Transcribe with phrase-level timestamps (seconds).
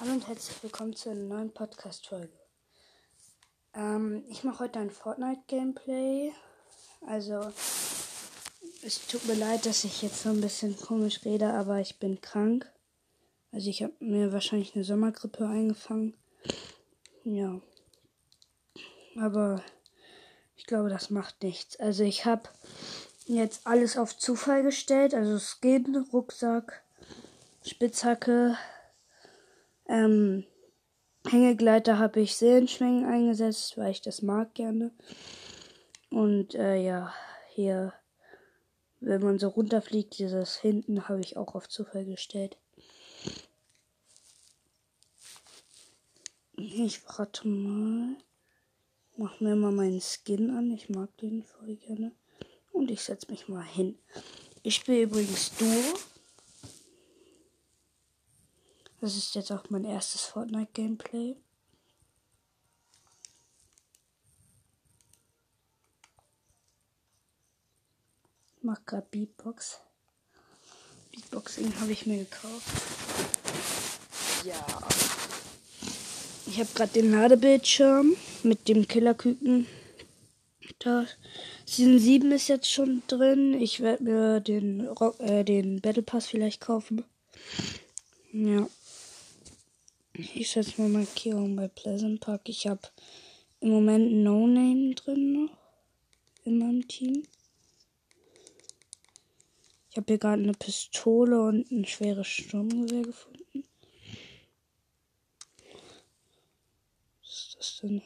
[0.00, 2.32] Hallo und herzlich willkommen zu einer neuen Podcast-Folge.
[3.74, 6.32] Ähm, ich mache heute ein Fortnite-Gameplay.
[7.06, 7.52] Also,
[8.82, 12.20] es tut mir leid, dass ich jetzt so ein bisschen komisch rede, aber ich bin
[12.20, 12.68] krank.
[13.52, 16.16] Also, ich habe mir wahrscheinlich eine Sommergrippe eingefangen.
[17.22, 17.60] Ja.
[19.16, 19.62] Aber
[20.56, 21.76] ich glaube, das macht nichts.
[21.76, 22.48] Also, ich habe
[23.26, 25.14] jetzt alles auf Zufall gestellt.
[25.14, 26.82] Also, Skin, Rucksack,
[27.64, 28.58] Spitzhacke,
[29.88, 30.44] ähm,
[31.26, 34.92] Hängegleiter habe ich Seelenschwingen eingesetzt, weil ich das mag gerne.
[36.10, 37.12] Und äh, ja,
[37.54, 37.92] hier,
[39.00, 42.58] wenn man so runterfliegt, dieses hinten habe ich auch auf Zufall gestellt.
[46.56, 48.16] Ich warte mal.
[49.16, 50.70] Mach mir mal meinen Skin an.
[50.72, 52.12] Ich mag den voll gerne.
[52.72, 53.98] Und ich setze mich mal hin.
[54.62, 55.94] Ich spiele übrigens Duo.
[59.04, 61.36] Das ist jetzt auch mein erstes Fortnite-Gameplay.
[68.56, 69.80] Ich mache gerade Beatbox.
[71.12, 72.66] Beatboxing habe ich mir gekauft.
[74.46, 74.64] Ja.
[76.46, 79.66] Ich habe gerade den Ladebildschirm mit dem Killerküken.
[80.78, 81.04] Da.
[81.66, 83.52] Season 7 ist jetzt schon drin.
[83.52, 87.04] Ich werde mir den, äh, den Battle Pass vielleicht kaufen.
[88.32, 88.66] Ja.
[90.16, 92.48] Ich setze mal Markierung bei Pleasant Park.
[92.48, 92.82] Ich habe
[93.58, 95.56] im Moment No Name drin noch
[96.44, 97.24] in meinem Team.
[99.90, 103.64] Ich habe hier gerade eine Pistole und ein schweres Sturmgewehr gefunden.
[107.20, 108.02] Was ist das denn?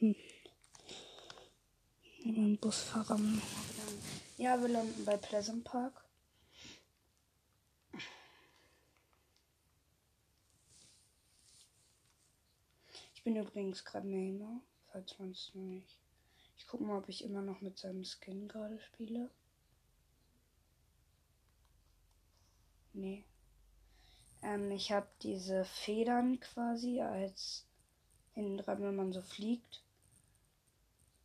[0.00, 0.16] Hm.
[2.24, 3.20] Mein Busfahrer.
[4.38, 6.03] Ja, wir landen bei Pleasant Park.
[13.24, 14.60] Bin übrigens gerade Neymar,
[14.92, 15.98] falls man es noch nicht.
[16.56, 19.30] Ich gucke mal, ob ich immer noch mit seinem Skin gerade spiele.
[22.92, 23.24] Nee.
[24.42, 27.66] Ähm, ich habe diese Federn quasi als
[28.34, 29.82] hinten dran, wenn man so fliegt.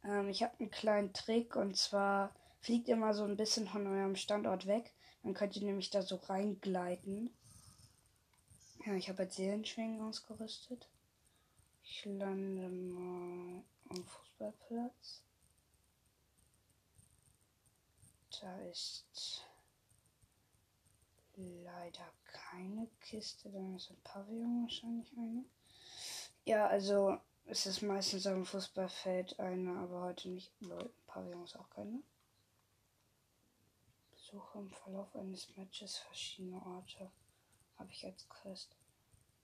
[0.03, 4.15] Ähm, ich habe einen kleinen Trick und zwar fliegt immer so ein bisschen von eurem
[4.15, 4.93] Standort weg.
[5.23, 7.29] Dann könnt ihr nämlich da so reingleiten.
[8.85, 10.87] Ja, ich habe jetzt Seelenschwingen ausgerüstet.
[11.91, 15.23] Ich lande mal am Fußballplatz.
[18.39, 19.43] Da ist
[21.35, 25.43] leider keine Kiste, dann ist ein Pavillon wahrscheinlich eine.
[26.45, 30.51] Ja, also es ist meistens am Fußballfeld eine, aber heute nicht.
[30.61, 32.03] Leute, Pavillon ist auch keine.
[34.11, 37.11] Besuche im Verlauf eines Matches verschiedene Orte.
[37.77, 38.77] Habe ich als Quest.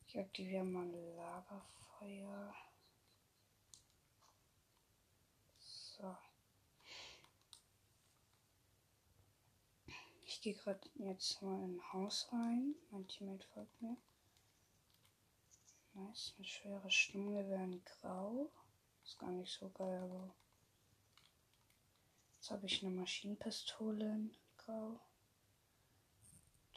[0.06, 1.85] Ich aktiviere mal Lagerfeuer.
[2.06, 2.56] Feuer.
[5.58, 6.16] So.
[10.24, 12.76] Ich gehe gerade jetzt mal in Haus rein.
[12.92, 13.98] Mein Teammate folgt mir.
[15.96, 18.52] Nice, ein schweres Stimmgewehr in Grau.
[19.04, 20.36] Ist gar nicht so geil, aber.
[22.36, 25.00] Jetzt habe ich eine Maschinenpistole in Grau.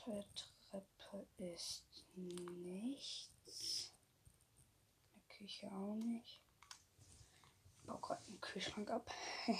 [0.06, 1.84] Der Treppe ist
[2.14, 3.87] nichts.
[5.38, 6.40] Küche auch nicht.
[7.76, 9.10] Ich baue gerade einen Kühlschrank ab.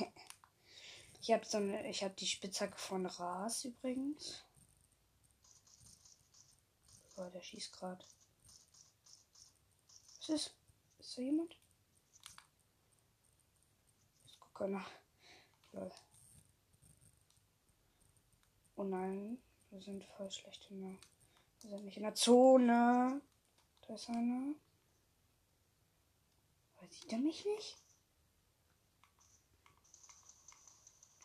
[1.20, 4.44] ich habe so eine, die Spitzhacke von Ras übrigens.
[7.14, 8.04] Boah, der schießt gerade.
[10.18, 10.54] Was ist?
[10.98, 11.56] Ist da jemand?
[14.26, 14.90] Ich gucke nach.
[15.72, 15.92] Lol.
[18.76, 19.40] Oh nein,
[19.70, 20.98] wir sind voll schlecht in der.
[21.60, 23.20] Wir sind nicht in der Zone.
[23.82, 24.54] Da ist einer.
[26.90, 27.76] Sieht er mich nicht?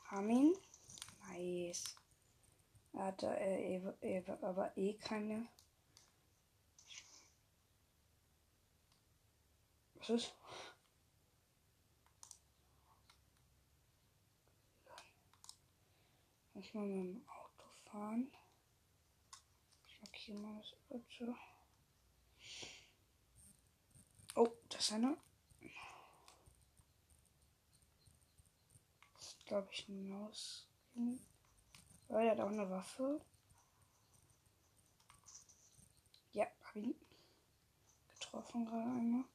[0.09, 0.55] Armin?
[1.27, 1.95] Nice.
[2.93, 5.47] Er hat äh, aber eh keine.
[9.95, 10.35] Was ist?
[16.55, 18.31] Ich mal mit dem Auto fahren.
[19.87, 21.35] Ich markiere mal das Auto.
[24.35, 25.17] Oh, das ist einer.
[29.53, 30.67] Glaube ich, ein Maus.
[32.07, 33.21] Oh, er hat auch eine Waffe.
[36.31, 36.95] Ja, hab ihn
[38.09, 39.25] getroffen gerade einmal.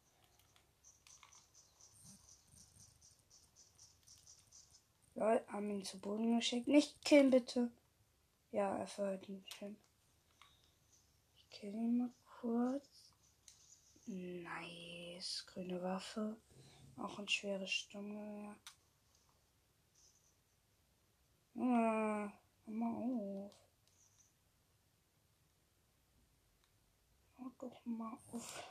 [5.14, 6.66] Lol, haben ihn zu Boden geschickt.
[6.66, 7.70] Nicht killen, bitte.
[8.50, 9.76] Ja, er verhört ihn schön.
[11.48, 13.14] kill ihn mal kurz.
[14.06, 15.46] Nice.
[15.46, 16.36] Grüne Waffe.
[16.96, 18.56] Auch ein schweres Stunde.
[21.58, 22.32] Junge,
[22.66, 23.52] hör mal auf.
[27.36, 28.62] Hör doch mal auf.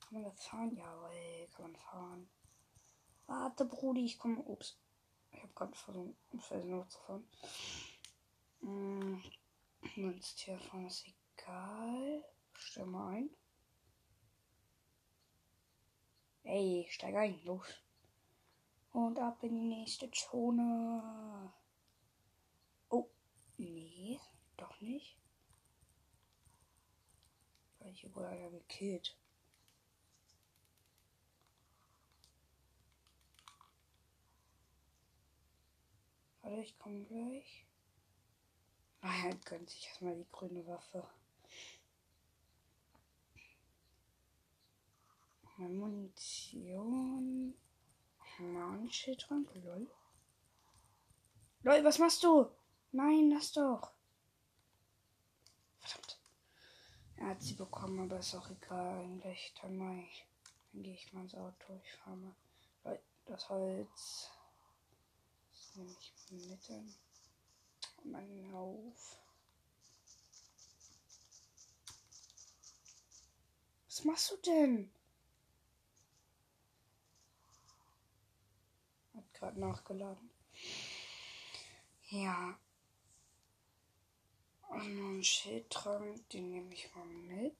[0.00, 0.76] Kann man das fahren?
[0.76, 2.30] Jawohl, kann man fahren.
[3.26, 4.40] Warte, Brudi, ich komme.
[4.42, 4.76] Ups.
[5.30, 7.28] Ich habe gerade versucht, versucht hochzufahren.
[8.60, 9.22] Hm.
[9.92, 12.24] Vorne ist egal.
[12.54, 13.30] Stell mal ein.
[16.42, 17.66] Ey, steig ein, los.
[18.92, 21.52] Und ab in die nächste Zone.
[22.88, 23.08] Oh,
[23.56, 24.18] nee,
[24.56, 25.16] doch nicht.
[27.90, 29.16] Weil hier wurde einer gekillt.
[36.40, 37.66] Warte, ich komme gleich.
[39.00, 41.04] Ah, er gönnt sich erstmal die grüne Waffe.
[45.58, 47.54] Meine Munition.
[48.38, 49.48] Mann, Schild dran.
[49.64, 49.90] Lol.
[51.64, 52.52] Lol, was machst du?
[52.92, 53.92] Nein, lass doch.
[57.20, 59.06] Er hat sie bekommen, aber ist auch egal.
[59.60, 60.26] Dann mach ich.
[60.72, 61.78] Dann gehe ich mal ins Auto.
[61.84, 62.34] Ich fahre mal.
[63.26, 64.30] Das Holz.
[65.52, 66.68] Das nehme ich mit.
[66.68, 66.94] Dann.
[68.04, 69.20] Mann, auf.
[73.86, 74.90] Was machst du denn?
[79.14, 80.30] Hat gerade nachgeladen.
[82.08, 82.58] Ja.
[84.70, 87.56] Und noch ein Schildtrank, den nehme ich mal mit.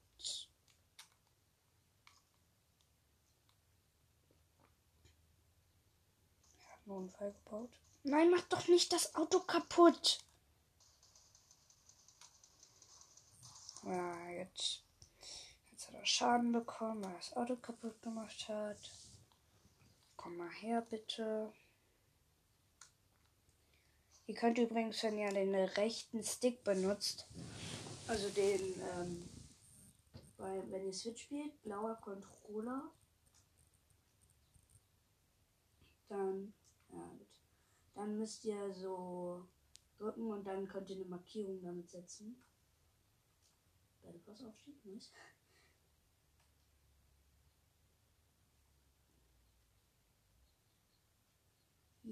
[6.57, 7.69] Er hat einen Unfall gebaut.
[8.03, 10.23] Nein, mach doch nicht das Auto kaputt.
[13.83, 14.83] Ja, jetzt,
[15.71, 18.89] jetzt hat er Schaden bekommen, weil er das Auto kaputt gemacht hat.
[20.15, 21.51] Komm mal her, bitte.
[24.27, 27.27] Ihr könnt übrigens, wenn ihr den rechten Stick benutzt,
[28.07, 28.61] also den,
[28.95, 29.29] ähm,
[30.37, 32.91] weil, wenn ihr Switch spielt, blauer Controller,
[36.07, 36.53] dann,
[36.91, 37.11] ja,
[37.95, 39.47] dann müsst ihr so
[39.97, 42.43] drücken und dann könnt ihr eine Markierung damit setzen.
[44.01, 45.11] Battle Pass Aufstieg, nice.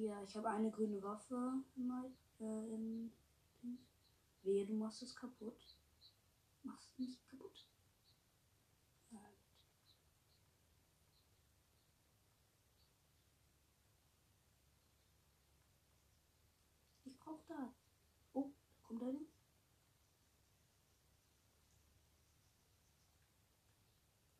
[0.01, 2.06] Ja, ich habe eine grüne Waffe mal
[2.40, 3.12] äh, Dings.
[4.44, 5.75] Wehe, du machst es kaputt.
[6.63, 7.68] Machst es nicht kaputt.
[17.04, 17.74] Ich brauch da.
[18.34, 18.52] Oh,
[18.88, 19.19] kommt einer?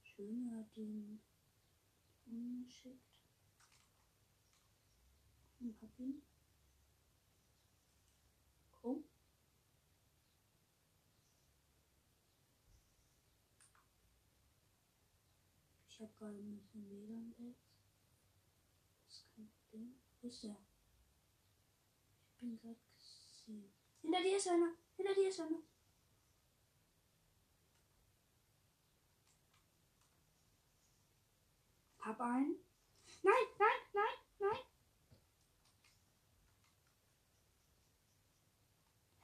[0.04, 0.78] Schön, er hat
[6.00, 6.22] ihn.
[8.81, 9.04] Komm.
[15.90, 17.60] Ich habe gerade ein bisschen WLAN jetzt.
[19.06, 19.96] Das ist kein Problem.
[20.22, 20.56] Wo ist der?
[22.34, 23.72] Ich bin gerade gesehen.
[24.02, 24.72] Hinter dir ist einer.
[24.95, 25.60] Hinter dir ist einer.
[32.00, 32.56] Hab einen.
[33.21, 34.59] Nein, nein, nein, nein.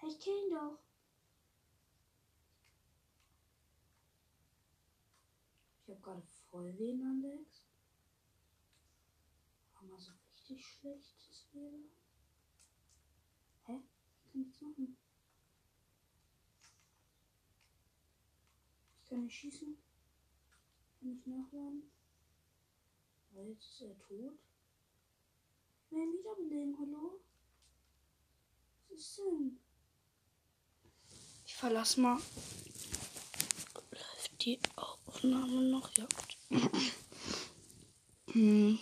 [0.07, 0.77] Ich kill ihn doch.
[5.79, 7.67] Ich habe gerade voll WLAN Lex.
[9.75, 11.89] Haben wir so richtig schlechtes WLAN?
[13.65, 13.81] Hä?
[14.23, 14.97] Ich kann nichts machen.
[18.97, 19.77] Ich kann nicht schießen.
[20.99, 21.83] Kann nicht nachladen.
[23.31, 24.37] Aber jetzt ist er tot.
[25.91, 27.21] Nein, wiederbeleben, hallo?
[28.89, 29.59] Was ist denn?
[31.45, 32.19] Ich verlass mal.
[34.41, 35.89] Die Aufnahme noch?
[35.97, 36.71] Ja, gut.
[38.31, 38.79] hm.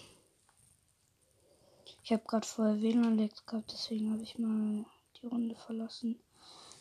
[2.04, 4.86] Ich habe gerade vorher WLAN-Lex gehabt, deswegen habe ich mal
[5.22, 6.20] die Runde verlassen.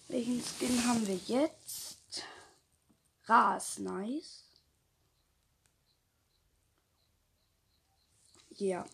[0.08, 2.24] Welchen Skin haben wir jetzt?
[3.26, 4.44] Ras, nice.
[8.50, 8.84] Ja.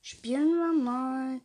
[0.00, 1.40] Spielen wir mal.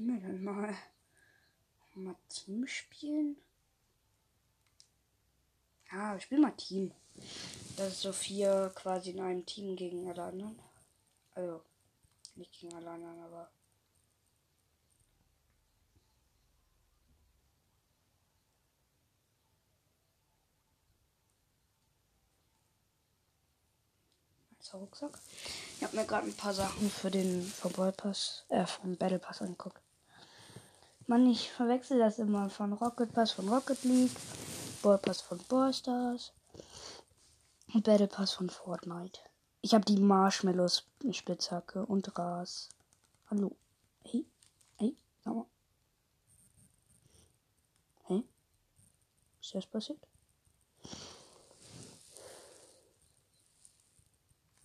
[0.00, 0.74] Spielen wir denn mal.
[1.92, 3.36] Mal Team spielen?
[5.92, 6.90] Ja, wir spielen mal Team.
[7.76, 10.58] Das ist so vier quasi in einem Team gegen alle anderen.
[11.34, 11.60] Also,
[12.34, 13.50] Nicht gegen alle anderen, aber.
[24.72, 25.18] Rucksack.
[25.76, 29.42] Ich habe mir gerade ein paar Sachen für den vom Pass, äh, vom Battle Pass
[29.42, 29.79] angeguckt.
[31.10, 34.16] Man, ich verwechsel das immer von Rocket Pass von Rocket League,
[34.80, 36.32] Ball Pass von Ballstars
[37.74, 39.18] und Battle Pass von Fortnite.
[39.60, 42.68] Ich habe die Marshmallows Spitzhacke und Ras.
[43.28, 43.56] Hallo.
[44.04, 44.24] Hey.
[44.76, 44.94] Hey.
[45.24, 45.46] Sag mal.
[48.04, 48.22] Hey.
[49.40, 49.98] Ist das passiert?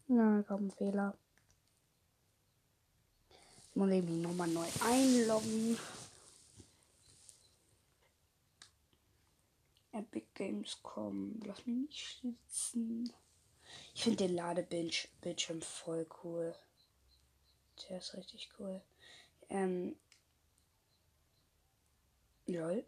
[0.07, 1.15] Na, ich habe einen Fehler.
[3.67, 5.79] Ich muss eben nochmal neu einloggen.
[9.95, 11.39] Epic Games kommen.
[11.45, 13.13] Lass mich nicht sitzen.
[13.93, 16.53] Ich finde den Ladebildschirm voll cool.
[17.89, 18.81] Der ist richtig cool.
[19.49, 19.95] Ähm.
[22.45, 22.85] Lol.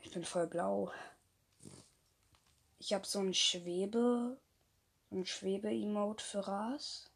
[0.00, 0.92] Ich bin voll blau.
[2.78, 4.36] Ich habe so ein Schwebe.
[5.10, 7.10] Ein Schwebe-Emote für Ras.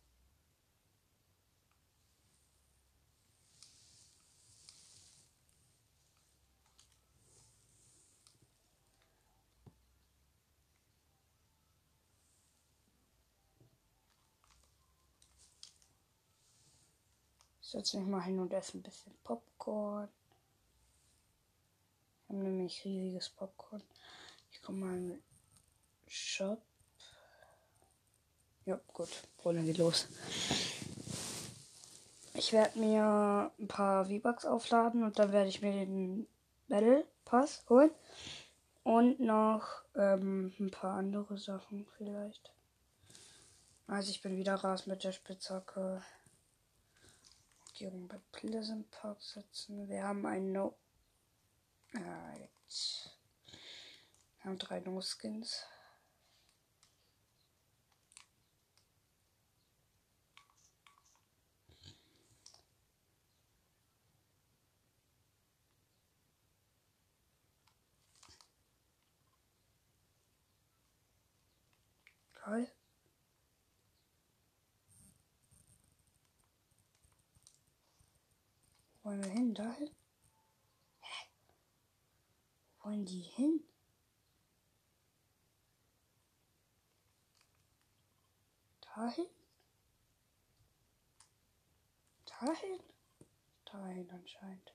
[17.70, 20.08] Setze mich mal hin und esse ein bisschen Popcorn.
[22.26, 23.82] Wir haben nämlich riesiges Popcorn.
[24.50, 25.22] Ich komme mal mit
[26.06, 26.60] Shop.
[28.64, 29.08] Ja, gut.
[29.44, 30.08] Rollen geht los.
[32.34, 36.26] Ich werde mir ein paar V-Bucks aufladen und dann werde ich mir den
[36.68, 37.90] Battle Pass holen.
[38.84, 42.52] Und noch ähm, ein paar andere Sachen vielleicht.
[43.86, 46.02] Also ich bin wieder raus mit der Spitzhacke.
[47.78, 49.88] Markierung bei Pleasant Park setzen.
[49.88, 50.76] Wir haben ein No.
[51.94, 52.50] Right.
[54.42, 55.64] Wir haben drei No-Skins.
[72.44, 72.77] Geil.
[79.08, 79.54] Wollen wir hin?
[79.54, 79.90] Dahin?
[81.00, 81.26] Hä?
[82.78, 83.64] Wo wollen die hin?
[88.94, 89.26] Dahin?
[92.26, 92.80] Dahin?
[93.64, 94.74] Dahin anscheinend.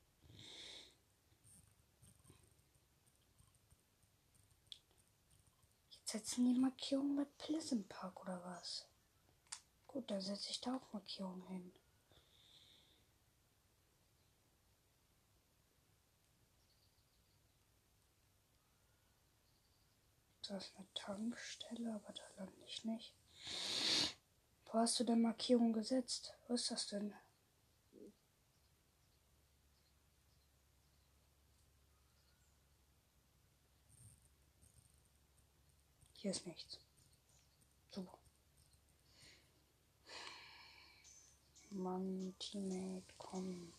[5.92, 8.88] Jetzt setzen die Markierung mit Pleasant Park oder was?
[9.86, 11.83] Gut, dann setze ich da auch Markierungen hin.
[20.48, 23.14] Da ist eine Tankstelle, aber da lande ich nicht.
[24.66, 26.34] Wo hast du denn Markierung gesetzt?
[26.48, 27.14] Wo ist das denn?
[36.18, 36.80] Hier ist nichts.
[37.92, 38.18] Super.
[41.70, 43.74] Mann, Teammate, komm.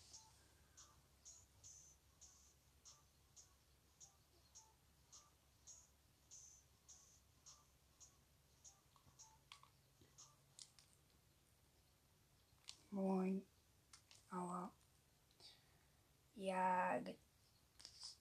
[12.94, 13.44] Moin.
[14.30, 14.70] Aua.
[16.36, 17.00] Ja,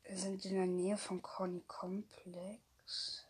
[0.04, 3.24] wir sind in der Nähe vom Conny Komplex.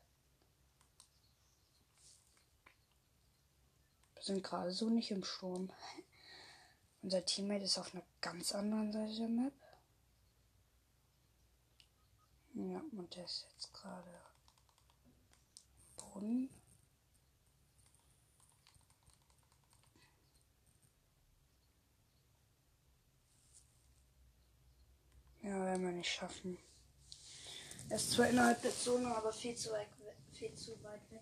[4.14, 5.70] Wir sind gerade so nicht im Sturm.
[7.02, 9.54] Unser Teammate ist auf einer ganz anderen Seite der Map.
[12.54, 14.22] Ja, und der ist jetzt gerade
[15.98, 16.50] Brunnen.
[25.54, 26.58] Ja, werden wir nicht schaffen.
[27.88, 29.88] Er ist zwar innerhalb der Zone, aber viel zu weit,
[30.32, 31.22] viel zu weit weg.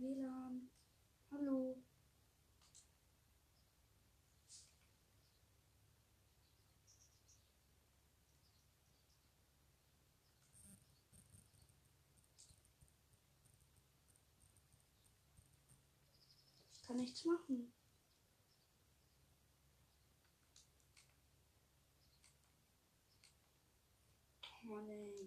[0.00, 0.67] WLAN.
[1.48, 1.74] Hallo.
[16.70, 17.72] Ich kann nichts machen.
[24.64, 25.17] Oh, Mann.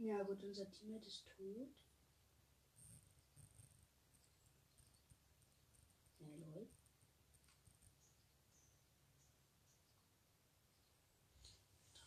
[0.00, 1.74] Ja gut, unser Teammate ist tot.
[6.20, 6.68] Ja, lol.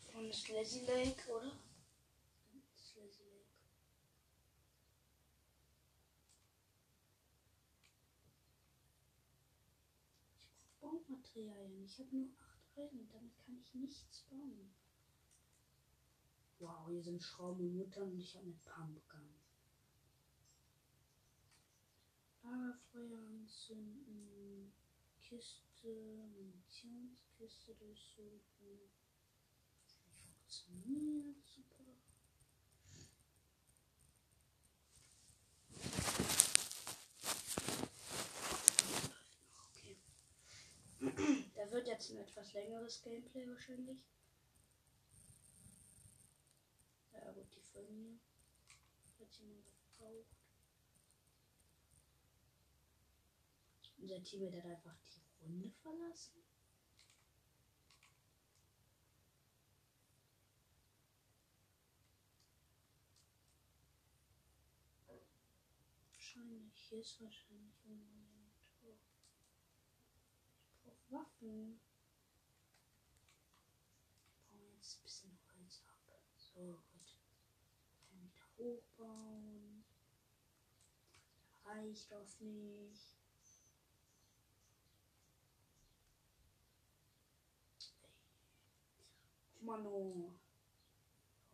[0.06, 1.52] Davon ist Lazy Lake, oder?
[2.54, 3.46] Das ist Lazy Lake.
[10.64, 11.84] Ich brauche Baumaterialien.
[11.84, 13.10] Ich habe nur acht Reihen.
[13.12, 14.74] Damit kann ich nichts bauen.
[16.62, 19.34] Wow, hier sind Schrauben und Mutter und ich habe eine Pumpgun.
[22.44, 24.72] Lagerfeuer anzünden.
[25.20, 25.88] Kiste,
[26.38, 28.92] Munitionskiste durchsuchen.
[30.22, 31.84] Funktioniert super.
[39.72, 39.98] Okay.
[41.56, 44.06] da wird jetzt ein etwas längeres Gameplay wahrscheinlich.
[47.22, 48.20] Ja gut, die folgen mir.
[49.18, 50.36] Falls jemand was braucht.
[53.98, 56.44] Unser Team hat einfach die Runde verlassen.
[66.14, 66.74] Wahrscheinlich.
[66.90, 68.54] Hier ist wahrscheinlich irgendwo jemand.
[68.84, 68.98] Oh.
[70.72, 71.80] Ich brauche Waffen.
[74.40, 76.00] Ich brauche jetzt ein bisschen Holz ab.
[76.38, 77.18] So, gut.
[78.10, 79.84] Kann ich da hochbauen?
[81.66, 83.18] Reicht doch nicht.
[88.04, 88.10] Ey.
[89.62, 90.34] Mano.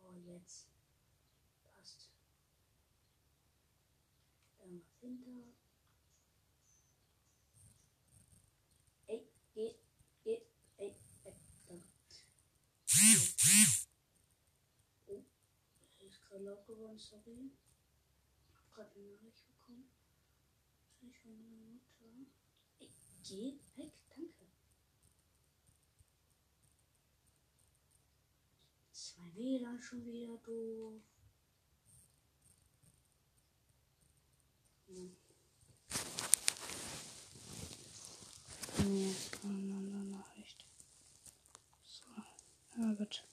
[0.00, 0.68] Oh, jetzt.
[1.62, 2.10] Passt.
[4.58, 5.54] Irgendwas hinter.
[9.06, 9.74] Ey, geh,
[10.24, 10.42] geh,
[10.76, 11.34] ey, ey,
[11.66, 11.88] danke.
[15.08, 15.24] Oh,
[16.40, 17.50] er geworden, sorry.
[18.54, 19.90] Hab gerade eine Nachricht bekommen.
[21.00, 22.30] Wahrscheinlich von meiner Mutter.
[22.78, 22.90] Ey,
[23.24, 24.46] geh weg, danke.
[28.92, 31.02] Zwei WLAN schon wieder doof.
[34.88, 35.16] Hm.
[38.84, 40.64] Nee, keine Nachricht.
[41.84, 42.04] So,
[42.80, 43.24] ja gut.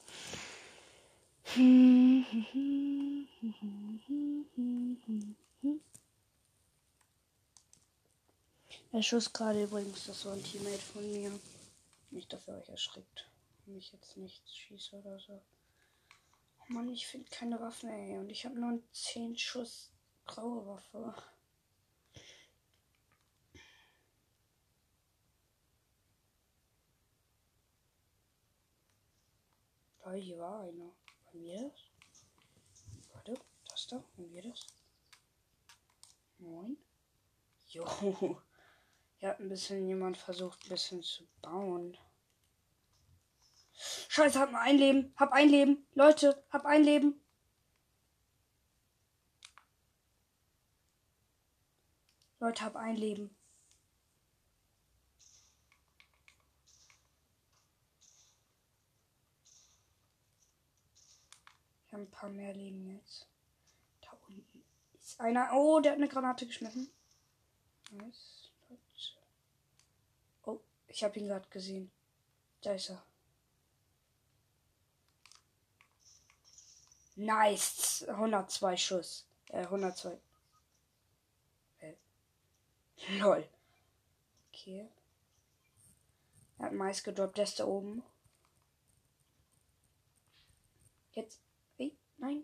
[8.92, 11.32] Er schoss gerade übrigens, das war ein Teammate von mir.
[12.12, 13.30] Nicht, dass ihr euch erschrickt.
[13.66, 15.42] Wenn ich jetzt nichts schieße oder so.
[16.62, 18.18] Oh Mann, ich finde keine Waffen, ey.
[18.18, 19.92] Und ich habe nur 10 Schuss
[20.26, 21.14] graue Waffe.
[30.06, 30.92] Oh, hier war einer.
[31.26, 31.74] Waren wir
[33.88, 34.04] da?
[34.16, 34.66] Waren wir das?
[36.38, 36.78] Moin.
[37.70, 38.42] Jo.
[39.18, 41.98] Hier hat ein bisschen jemand versucht, ein bisschen zu bauen.
[43.74, 45.14] Scheiße, hab ein Leben.
[45.18, 45.86] Hab ein Leben.
[45.94, 47.20] Leute, hab ein Leben.
[52.40, 53.36] Leute, hab ein Leben.
[61.88, 63.28] Ich habe ein paar mehr Leben jetzt.
[65.18, 65.50] Einer.
[65.54, 66.92] Oh, der hat eine Granate geschmissen.
[67.92, 68.52] Nice.
[70.44, 71.92] Oh, ich habe ihn gerade gesehen.
[72.62, 73.06] Da ist er.
[77.16, 78.06] Nice.
[78.08, 79.28] 102 Schuss.
[79.50, 80.20] Äh, 102.
[81.80, 81.94] Äh.
[83.20, 83.48] Lol.
[84.50, 84.90] Okay.
[86.58, 87.38] Er hat Mais gedroppt.
[87.38, 88.04] Der ist da oben.
[91.14, 91.40] Jetzt.
[91.78, 92.44] Hey, nein,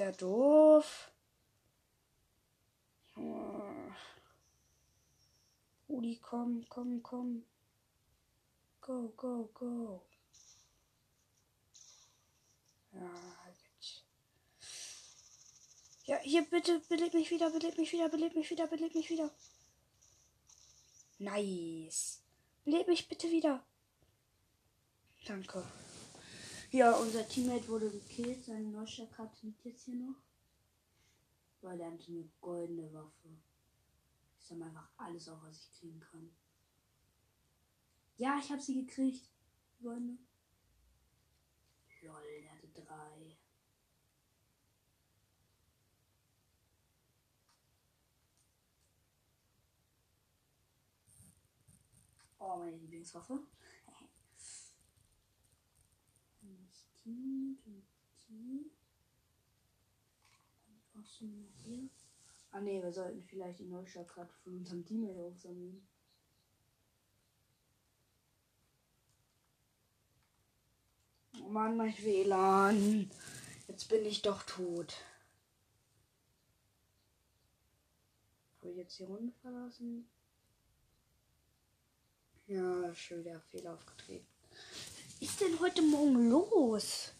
[0.00, 1.12] Sehr doof.
[5.90, 7.44] Rudi, komm, komm, komm.
[8.80, 10.02] Go, go, go.
[12.92, 13.10] Ja.
[16.06, 19.30] Ja, hier bitte, belebt mich wieder, belebt mich wieder, belebt mich wieder, belebt mich wieder.
[21.18, 22.22] Nice.
[22.64, 23.62] Belebt mich bitte wieder.
[25.26, 25.62] Danke.
[26.72, 28.44] Ja, unser Teammate wurde gekillt.
[28.44, 30.22] Sein Neustartkarte liegt jetzt hier noch.
[31.62, 33.28] Weil er hat eine goldene Waffe.
[34.38, 36.30] Ich sammle einfach alles auf, was ich kriegen kann.
[38.18, 39.28] Ja, ich habe sie gekriegt.
[39.82, 40.16] Freunde.
[42.02, 43.36] Lol, er hatte drei.
[52.38, 53.40] Oh, meine Lieblingswaffe.
[62.52, 65.86] Ah ne, wir sollten vielleicht die Neustartkarte von unserem Teammate aufsammeln.
[71.42, 73.10] Oh Mann, mein WLAN.
[73.68, 74.94] Jetzt bin ich doch tot.
[78.60, 80.06] Soll ich jetzt die Runde verlassen?
[82.46, 84.39] Ja, schon wieder Fehler aufgetreten.
[85.40, 87.14] Denn heute Morgen los?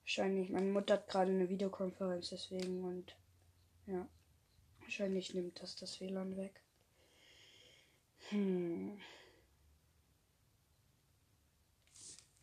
[0.00, 3.14] Wahrscheinlich, meine Mutter hat gerade eine Videokonferenz deswegen und
[3.86, 4.08] ja,
[4.80, 6.62] wahrscheinlich nimmt das das WLAN weg.
[8.30, 8.98] Hm.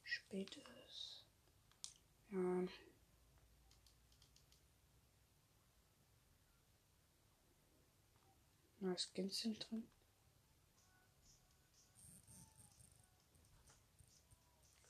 [0.03, 1.25] Spät ist.
[2.29, 2.63] Ja.
[8.79, 9.87] Na, Skins sind drin.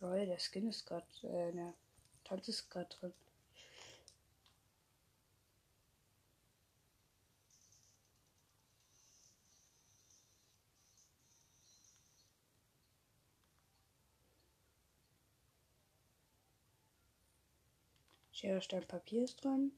[0.02, 1.74] Lol, der Skin ist gerade, äh, der
[2.24, 3.14] Tanz ist gerade drin.
[18.32, 19.74] Schere, Stein, Papier ist dran.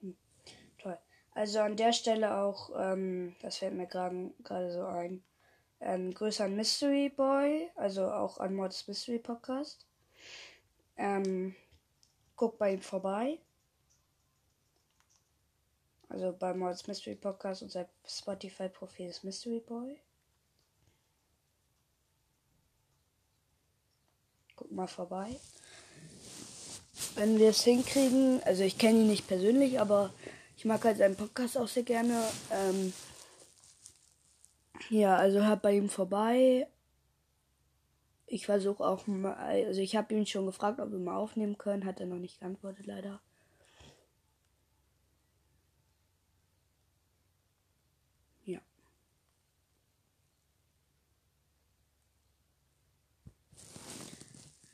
[0.00, 0.16] Hm,
[0.78, 0.98] toll.
[1.36, 4.32] Also an der Stelle auch, ähm, das fällt mir gerade
[4.72, 5.22] so ein,
[5.80, 9.84] ähm, Grüße an Mystery Boy, also auch an Mods Mystery Podcast.
[10.96, 11.54] Ähm,
[12.36, 13.38] guckt bei ihm vorbei.
[16.08, 20.00] Also bei Mods Mystery Podcast und sein Spotify-Profil ist Mystery Boy.
[24.56, 25.38] Guck mal vorbei.
[27.14, 30.14] Wenn wir es hinkriegen, also ich kenne ihn nicht persönlich, aber
[30.66, 32.22] mag halt seinen Podcast auch sehr gerne.
[32.50, 32.92] Ähm,
[34.90, 36.68] ja, also hört bei ihm vorbei.
[38.26, 41.84] Ich versuche auch mal, also ich habe ihn schon gefragt, ob wir mal aufnehmen können,
[41.84, 43.20] hat er noch nicht geantwortet, leider.
[48.44, 48.60] Ja.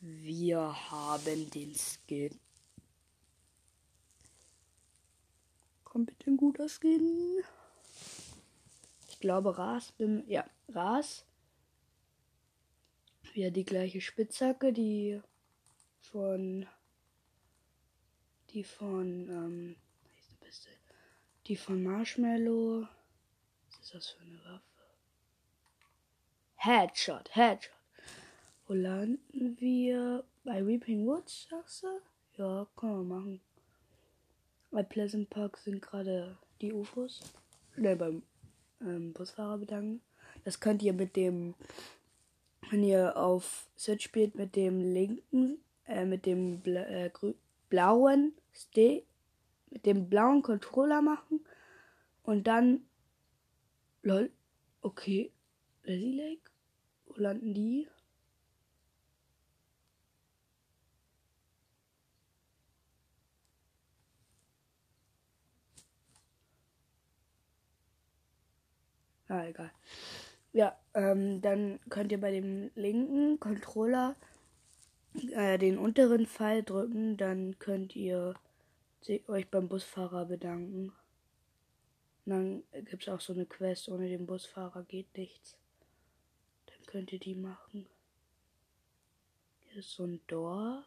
[0.01, 2.39] Wir haben den Skin.
[5.93, 7.43] Kommt bitte ein guter Skin
[9.23, 11.25] glaube Ras, bin, ja, Ras.
[13.33, 15.23] Wieder die gleiche Spitzhacke, die
[16.01, 16.67] von,
[18.51, 19.77] die von, ähm,
[21.47, 22.87] die von Marshmallow.
[23.69, 24.63] Was ist das für eine Waffe?
[26.57, 27.73] Headshot, Headshot.
[28.67, 30.25] Wo landen wir?
[30.45, 32.01] Bei Reaping Woods, sagst du?
[32.37, 33.41] Ja, können wir machen.
[34.73, 37.21] Bei Pleasant Park sind gerade die UFOs.
[37.77, 38.23] Ne, beim
[38.81, 40.01] ähm, Busfahrer bedanken.
[40.45, 41.55] Das könnt ihr mit dem,
[42.71, 47.11] wenn ihr auf Search spielt, mit dem linken, äh, mit dem bla äh,
[47.69, 49.05] blauen Ste
[49.73, 51.41] mit dem blauen Controller machen
[52.23, 52.85] und dann
[54.03, 54.31] lol,
[54.83, 55.33] okay,
[55.85, 56.51] Lazy Lake,
[57.07, 57.89] wo landen die?
[69.33, 69.71] Ah, egal.
[70.53, 74.15] Ja, ähm, dann könnt ihr bei dem linken Controller
[75.31, 78.35] äh, den unteren Pfeil drücken, dann könnt ihr
[79.29, 80.93] euch beim Busfahrer bedanken.
[82.27, 85.57] Und dann gibt es auch so eine Quest, ohne den Busfahrer geht nichts.
[86.67, 87.87] Dann könnt ihr die machen.
[89.61, 90.85] Hier ist so ein Dorf.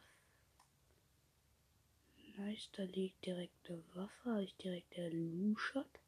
[2.37, 5.99] Nice, da liegt direkt eine Waffe, habe ich direkt der Luschert.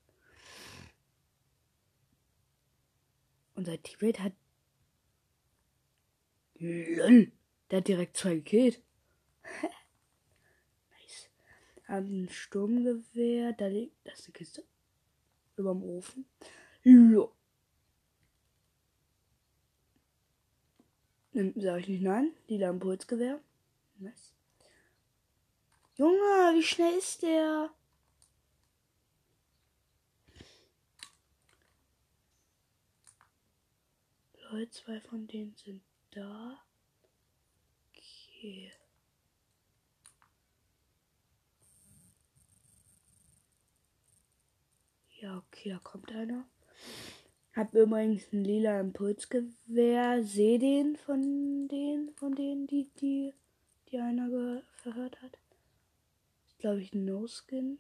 [3.58, 4.34] Unser Teammate hat.
[6.60, 7.32] LOL!
[7.72, 8.84] Der hat direkt zwei gekillt.
[10.92, 11.30] nice.
[11.88, 13.54] Haben ein Sturmgewehr.
[13.54, 13.96] Da liegt.
[14.04, 14.64] Das ist eine Kiste.
[15.58, 16.26] Überm Ofen.
[16.84, 17.34] Jo.
[21.34, 22.34] Sag ich nicht nein.
[22.50, 23.42] Die Impulsgewehr.
[23.98, 24.36] Nice.
[25.96, 27.72] Junge, wie schnell ist der?
[34.50, 35.82] Leute, zwei von denen sind
[36.12, 36.58] da.
[37.90, 38.72] Okay.
[45.20, 46.48] Ja, okay, da kommt einer.
[47.54, 50.24] Hab übrigens ein lila Impulsgewehr.
[50.24, 53.34] Seh den von denen, von denen, die, die,
[53.90, 55.40] die einer verhört hat.
[56.60, 57.80] glaube ich, No-Skin.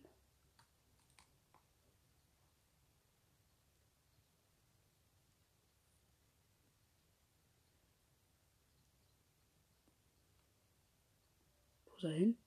[12.02, 12.38] Wo hin?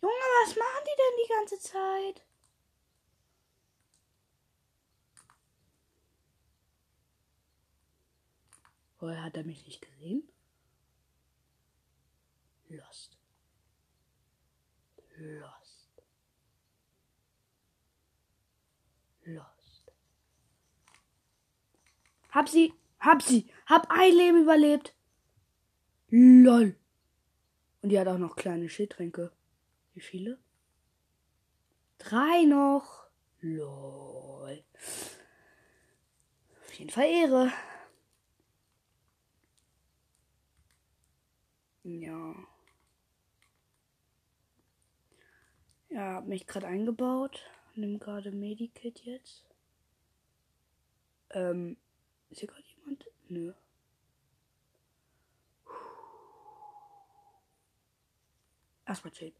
[0.00, 0.12] Junge,
[0.44, 2.26] was machen die denn die ganze Zeit?
[8.98, 10.28] Woher hat er mich nicht gesehen?
[12.68, 13.18] Lost.
[15.16, 16.02] Lost.
[19.24, 19.92] Lost.
[22.30, 24.94] Hab sie, hab sie, hab ein Leben überlebt.
[26.08, 26.76] Lol.
[27.82, 29.32] Und die hat auch noch kleine Schildtränke.
[29.94, 30.38] Wie viele?
[31.98, 33.06] Drei noch.
[33.40, 34.64] Lol.
[36.60, 37.52] Auf jeden Fall Ehre.
[41.82, 42.34] Ja.
[45.90, 47.50] Ja, hab mich gerade eingebaut.
[47.74, 49.44] Nimm gerade Medikit jetzt.
[51.30, 51.76] Ähm,
[52.30, 53.06] ist hier gerade jemand?
[53.28, 53.52] Nö.
[58.86, 59.34] Erstmal chillen.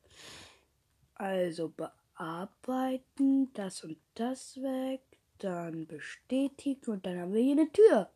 [1.15, 5.03] Also bearbeiten, das und das weg,
[5.39, 8.11] dann bestätigen und dann haben wir hier eine Tür.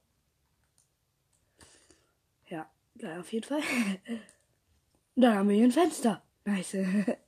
[2.49, 3.63] Ja, geil auf jeden Fall.
[5.17, 6.23] dann haben wir hier ein Fenster.
[6.45, 6.77] Nice.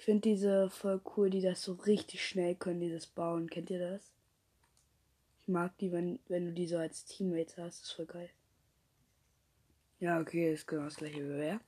[0.00, 3.50] Ich finde diese voll cool, die das so richtig schnell können, dieses Bauen.
[3.50, 4.10] Kennt ihr das?
[5.42, 7.82] Ich mag die, wenn, wenn du die so als Teammates hast.
[7.82, 8.30] Das ist voll geil.
[10.00, 11.60] Ja, okay, ist genau das gleiche wie wer.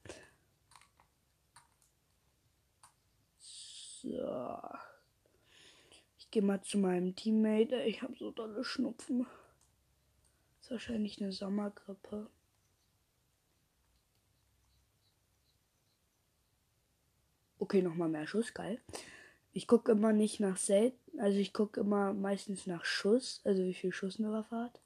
[3.39, 4.59] So.
[6.19, 7.83] Ich gehe mal zu meinem Teammate.
[7.83, 9.27] Ich habe so dolle Schnupfen.
[10.63, 12.31] ist wahrscheinlich eine Sommergrippe.
[17.59, 18.81] Okay, nochmal mehr Schuss, geil.
[19.53, 23.75] Ich gucke immer nicht nach selten, also ich gucke immer meistens nach Schuss, also wie
[23.75, 24.81] viel Schuss eine Waffe hat.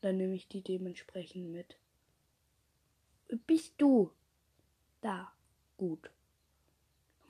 [0.00, 1.76] Dann nehme ich die dementsprechend mit.
[3.46, 4.10] Bist du?
[5.00, 5.32] Da.
[5.76, 6.10] Gut.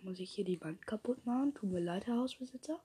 [0.03, 1.55] Muss ich hier die Wand kaputt machen.
[1.55, 2.81] Tut mir leid, Herr Hausbesitzer.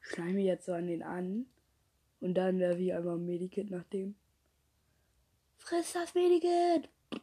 [0.00, 1.46] Schleime jetzt so an den an.
[2.20, 4.16] Und dann werfe ich einfach ein Medikit nach dem.
[5.58, 6.88] Friss das Medikit!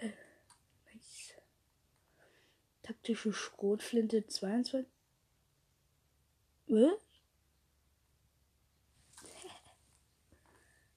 [0.00, 1.34] nice.
[2.82, 4.86] Taktische Schrotflinte 22.
[6.68, 7.05] Was?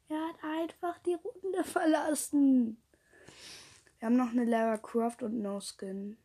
[0.10, 2.82] Er hat einfach die Runde verlassen.
[4.00, 6.18] Wir haben noch eine Lara Croft und No Skin.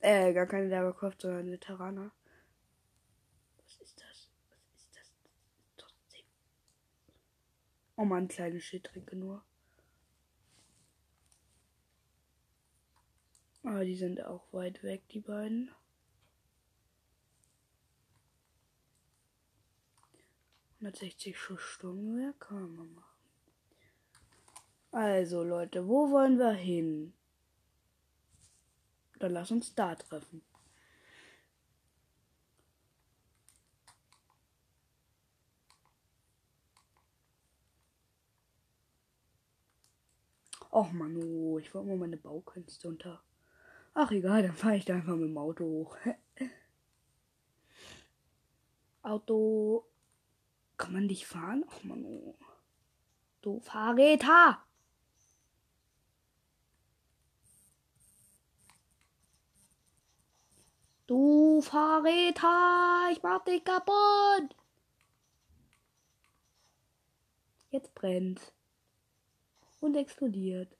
[0.00, 2.12] Äh, gar keine Lara Croft, sondern eine Terraner.
[3.62, 4.30] Was ist das?
[4.50, 5.12] Was ist das?
[5.78, 6.26] Trotzdem.
[7.96, 9.42] Oh man, kleine Schildtränke nur.
[13.62, 15.70] Aber die sind auch weit weg, die beiden.
[20.86, 23.18] Hundertsechzig Schussstundenwerk kann man machen.
[24.92, 27.12] Also Leute, wo wollen wir hin?
[29.18, 30.42] Dann lass uns da treffen.
[40.70, 43.24] Och Manu, ich wollte mal meine Baukünste unter.
[43.92, 45.96] Ach egal, dann fahre ich da einfach mit dem Auto hoch.
[49.02, 49.84] Auto.
[50.76, 51.64] Kann man dich fahren?
[51.70, 52.34] Ach Manu.
[53.42, 54.62] Du Fahrräder!
[61.06, 64.56] Du Fahrräder, ich mach dich kaputt.
[67.70, 68.52] Jetzt brennt.
[69.80, 70.76] Und explodiert.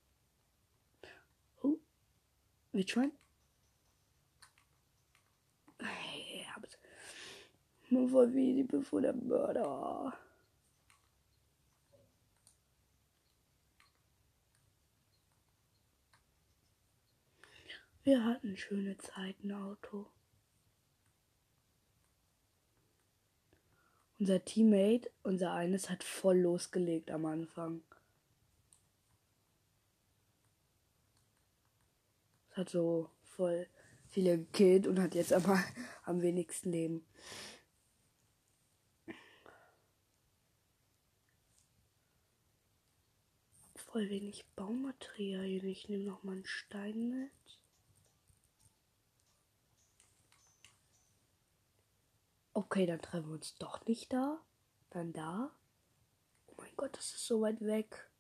[1.62, 1.76] Oh.
[2.72, 3.12] Wildschwein?
[5.78, 6.76] Hey, hab's.
[7.96, 10.12] Nur voll wie die bevor der Mörder.
[18.04, 20.10] Wir hatten schöne Zeiten, Auto.
[24.18, 27.80] Unser Teammate, unser eines, hat voll losgelegt am Anfang.
[32.50, 33.66] Hat so voll
[34.06, 35.58] viele gekillt und hat jetzt aber
[36.04, 37.06] am wenigsten Leben.
[43.96, 45.66] Voll wenig Baumaterialien.
[45.68, 47.30] Ich nehme noch mal einen Stein mit.
[52.52, 54.38] Okay, dann treffen wir uns doch nicht da.
[54.90, 55.50] Dann da.
[56.48, 58.10] Oh mein Gott, das ist so weit weg.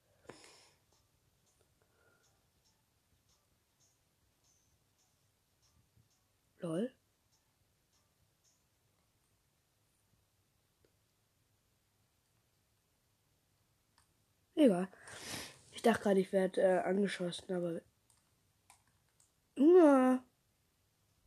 [6.60, 6.90] Lol.
[14.54, 14.88] Egal.
[15.86, 17.80] Ich dachte gerade, ich werde äh, angeschossen, aber.
[19.54, 20.20] Junge!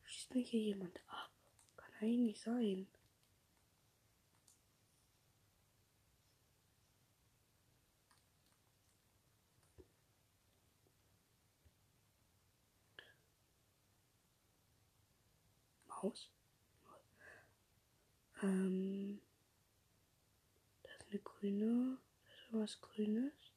[0.04, 1.32] Schießt mir hier jemand ab?
[1.78, 2.88] Kann eigentlich sein.
[15.88, 16.30] Maus?
[18.44, 19.22] Ähm.
[20.84, 21.98] Da ist eine grüne.
[22.26, 23.49] Da ist irgendwas Grünes.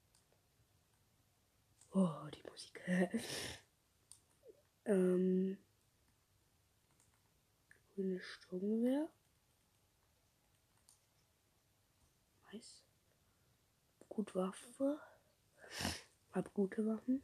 [4.84, 5.58] Ähm.
[7.94, 9.08] Grüne Sturmgewehr.
[12.52, 12.82] Nice.
[14.08, 15.00] Gut Waffe.
[16.32, 17.22] Hab gute Waffen.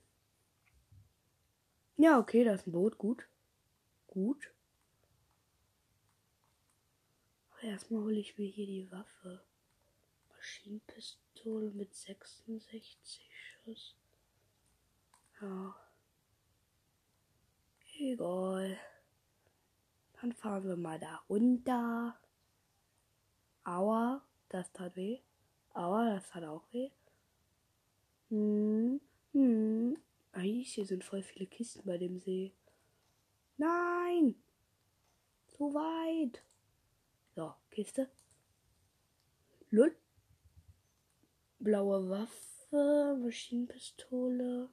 [1.96, 2.96] Ja, okay, da ist ein Boot.
[2.98, 3.26] Gut.
[4.06, 4.52] Gut.
[7.50, 9.42] Aber erstmal hole ich mir hier die Waffe.
[10.28, 13.96] Maschinenpistole mit 66 Schuss.
[15.40, 15.74] Ja.
[17.98, 18.78] Egal.
[20.20, 22.18] Dann fahren wir mal da runter.
[23.64, 25.20] Aua, das tat weh.
[25.74, 26.90] Aua, das tat auch weh.
[28.30, 29.00] Hm,
[29.32, 29.96] hm.
[30.32, 32.52] Eigentlich hier sind voll viele Kisten bei dem See.
[33.56, 34.34] Nein!
[35.48, 36.42] Zu weit.
[37.34, 38.08] So, Kiste.
[39.70, 39.96] Lull.
[41.58, 44.68] Blaue Waffe, Maschinenpistole.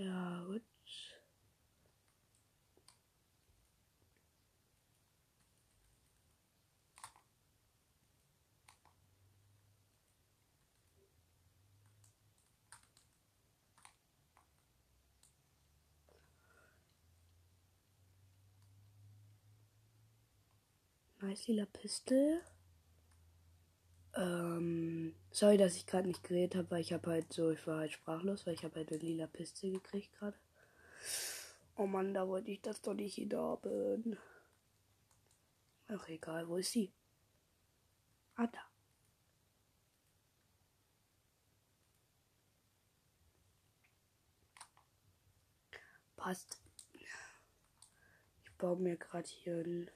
[0.00, 0.62] Ja, gut.
[21.20, 22.40] Nice lila Pistole.
[24.14, 27.78] Ähm, sorry, dass ich gerade nicht geredet habe, weil ich habe halt so, ich war
[27.78, 30.36] halt sprachlos, weil ich habe halt eine lila Piste gekriegt gerade.
[31.76, 34.18] Oh Mann, da wollte ich das doch nicht haben.
[35.88, 36.92] Ach egal, wo ist sie?
[38.36, 38.60] Ah, da.
[46.16, 46.58] Passt.
[46.92, 49.90] Ich baue mir gerade hier ein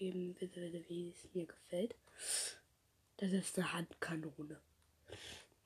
[0.00, 1.94] Leben, wie es mir gefällt.
[3.18, 4.60] Das ist eine Handkanone.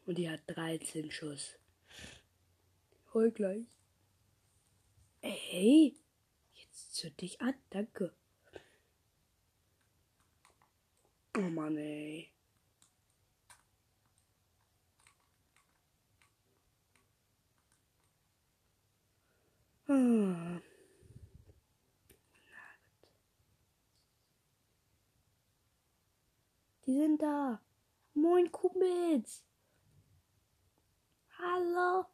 [0.07, 1.59] Und die hat 13 Schuss.
[3.13, 3.67] Hol gleich.
[5.21, 5.95] Ey,
[6.55, 8.15] jetzt zünd dich an, danke.
[11.37, 12.31] Oh Mann, ey.
[19.89, 20.72] Ah.
[26.93, 27.59] Die sind da.
[28.13, 29.43] Moin, Kumpels.
[31.39, 32.05] Hallo.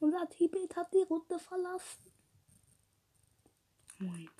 [0.00, 2.10] Unser Tibet hat die Runde verlassen.
[3.98, 4.30] Moin.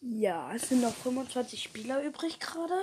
[0.00, 2.80] Ja, es sind noch 25 Spieler übrig gerade.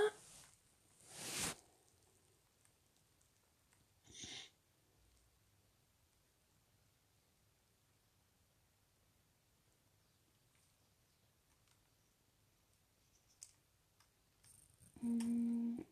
[15.03, 15.85] Hm.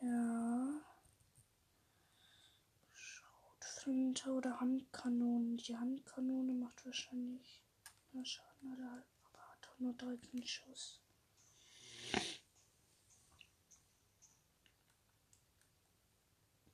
[0.00, 0.80] Ja.
[2.92, 5.56] Schrotflinte oder Handkanone.
[5.56, 7.62] Die Handkanone macht wahrscheinlich
[8.12, 11.00] mehr Schaden oder halt, aber hat auch nur 13 Schuss.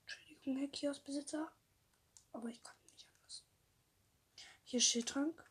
[0.02, 1.50] Entschuldigung, Herr Kioskbesitzer.
[2.32, 3.44] Aber ich kann nicht anders.
[4.64, 5.44] Hier Schildtrank.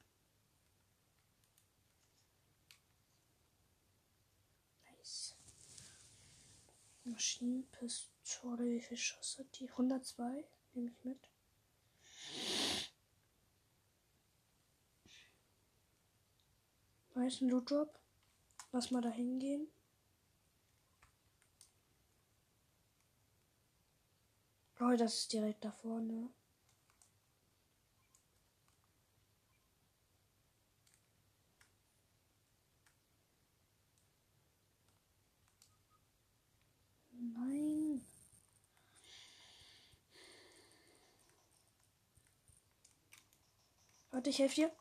[4.85, 5.35] Nice.
[7.43, 9.69] Maschinenpistole, wie viel Schuss hat die?
[9.69, 11.19] 102, nehme ich mit.
[17.15, 17.99] Nice, Loot Drop.
[18.71, 19.67] Lass mal da hingehen.
[24.79, 26.29] Oh, das ist direkt da vorne.
[37.35, 38.01] Nein.
[38.01, 38.03] Was?
[44.13, 44.71] Warte, ich helfe dir.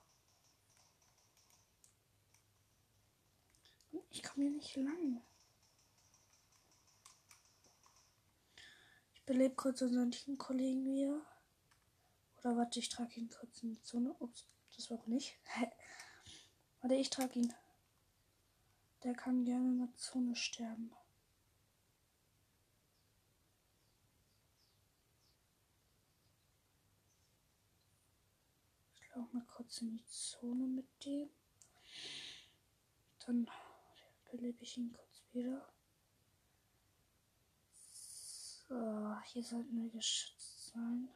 [4.10, 5.22] Ich komme hier nicht lang.
[9.14, 11.22] Ich belebe kurz unseren Kollegen wieder.
[12.36, 14.14] Oder warte, ich trage ihn kurz in die Zone.
[14.18, 14.44] Ups,
[14.76, 15.38] das war auch nicht.
[16.82, 17.54] warte, ich trage ihn.
[19.02, 20.92] Der kann gerne in der Zone sterben.
[29.12, 31.28] Ich laufe mal kurz in die Zone mit dem.
[33.26, 33.50] Dann
[34.30, 35.70] belebe ich ihn kurz wieder.
[38.66, 41.10] So, hier sollten wir geschützt sein.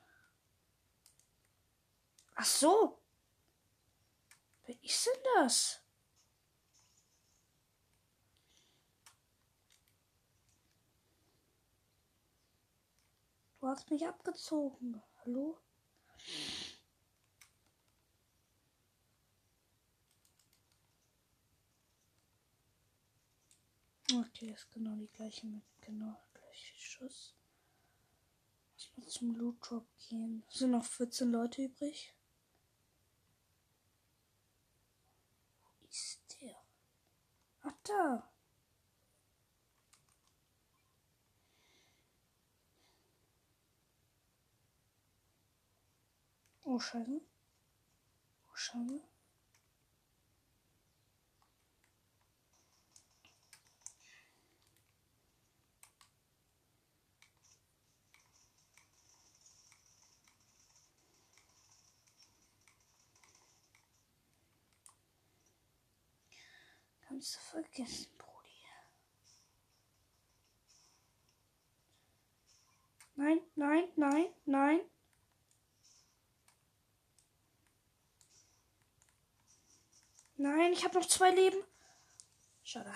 [2.34, 2.98] Ach so.
[4.66, 5.80] Wer ist denn das?
[13.58, 15.02] Du hast mich abgezogen.
[15.24, 15.58] Hallo?
[24.14, 27.34] Okay, ist genau die gleiche mit genau gleiche Schuss.
[28.76, 30.44] Lass mal zum Loot Drop gehen.
[30.48, 32.14] Es sind noch 14 Leute übrig.
[35.64, 36.56] Wo ist der?
[37.62, 38.32] Ach da.
[46.62, 47.20] Oh, Scheiße.
[48.50, 49.15] Oh, Scheiße.
[67.16, 68.50] Kannst vergessen, Brudi.
[73.14, 74.80] Nein, nein, nein, nein.
[80.36, 81.56] Nein, ich habe noch zwei Leben.
[82.62, 82.92] Schade.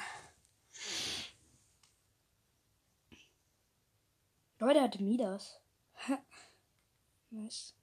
[4.59, 5.63] Leute, hatte Midas.
[7.31, 7.75] nice.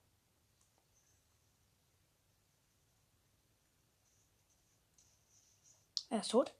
[6.10, 6.54] Er ist tot.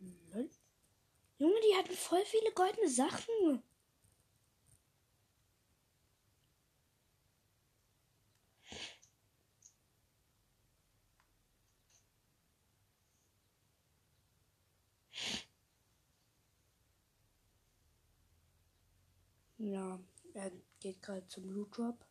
[0.00, 0.50] Lol.
[1.38, 3.62] Junge, die hatten voll viele goldene Sachen.
[19.58, 19.98] Ja,
[20.34, 22.04] er geht gerade zum Loot Drop.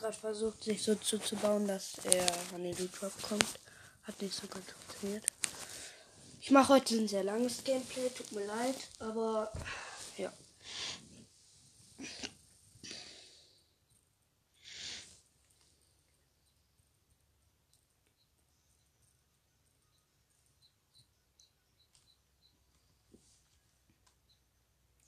[0.00, 3.60] Gerade versucht, sich so zuzubauen, dass er an den Drop kommt.
[4.04, 5.24] Hat nicht so gut funktioniert.
[6.40, 9.52] Ich mache heute ein sehr langes Gameplay, tut mir leid, aber
[10.16, 10.32] ja.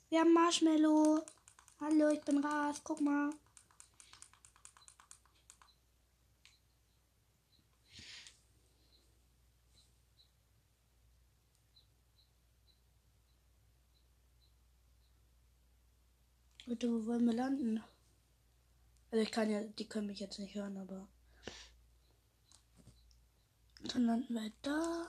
[0.09, 1.25] Wir haben Marshmallow.
[1.81, 2.79] Hallo, ich bin Ras.
[2.83, 3.31] Guck mal.
[16.73, 17.83] Bitte, wo wollen wir landen?
[19.11, 21.07] Also ich kann ja, die können mich jetzt nicht hören, aber
[23.83, 25.05] dann landen wir da.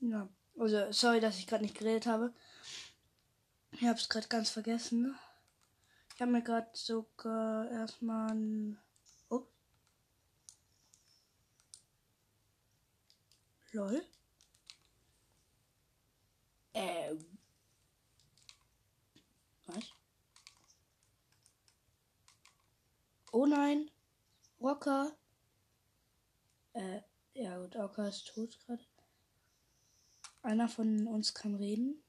[0.00, 0.28] Ja,
[0.58, 2.32] also sorry, dass ich gerade nicht geredet habe.
[3.72, 5.16] Ich hab's gerade ganz vergessen.
[6.14, 8.78] Ich habe mir gerade sogar erstmal ein.
[9.28, 9.46] Oh.
[13.72, 14.02] Lol.
[16.74, 17.38] Ähm.
[19.66, 19.92] Was?
[23.32, 23.90] Oh nein.
[24.60, 25.12] Rocker.
[26.72, 27.00] Äh,
[27.34, 28.84] ja gut, Rocker ist tot gerade.
[30.42, 32.02] Einer von uns kann reden.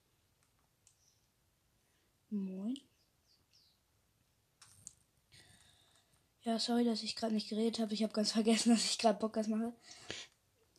[2.30, 2.80] Moin.
[6.44, 7.94] Ja, sorry, dass ich gerade nicht geredet habe.
[7.94, 9.74] Ich habe ganz vergessen, dass ich gerade Podcast mache.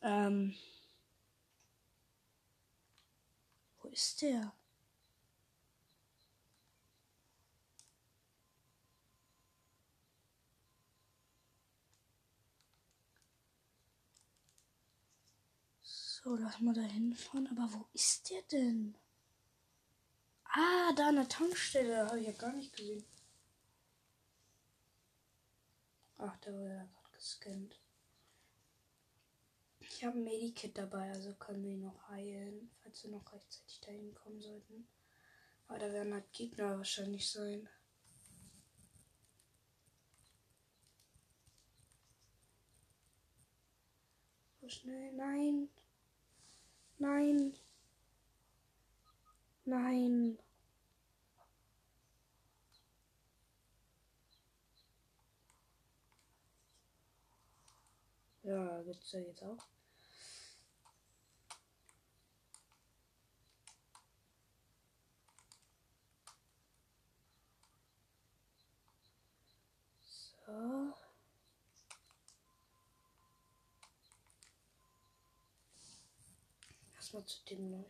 [0.01, 0.55] Ähm.
[3.81, 4.53] Wo ist der?
[16.23, 17.47] So, lass mal da hinfahren.
[17.47, 18.95] Aber wo ist der denn?
[20.43, 22.05] Ah, da an der Tankstelle.
[22.05, 23.03] Habe ich ja gar nicht gesehen.
[26.17, 27.79] Ach, da wurde er gerade gescannt.
[29.79, 33.81] Ich habe ein Medikit dabei, also können wir ihn noch heilen, falls wir noch rechtzeitig
[33.81, 34.87] dahin kommen sollten.
[35.67, 37.67] Aber da werden halt Gegner wahrscheinlich sein.
[44.59, 45.11] So schnell.
[45.13, 45.69] Nein.
[47.01, 47.53] Nein.
[49.65, 50.37] Nein.
[58.43, 59.57] Ja, gibt's ja jetzt auch.
[70.45, 71.00] So.
[77.11, 77.85] Erstmal zu dem.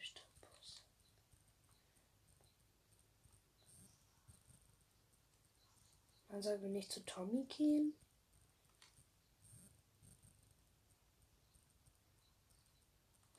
[6.30, 7.94] Dann sollen wir nicht zu Tommy gehen.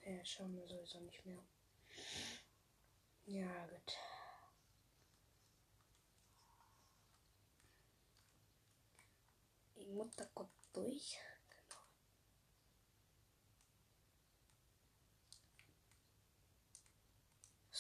[0.05, 1.43] Ja, schauen wir sowieso nicht mehr.
[3.25, 3.97] Ja, gut.
[9.75, 11.19] Die Mutter kommt durch.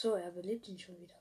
[0.02, 1.14] So, er belebt ihn schon wieder.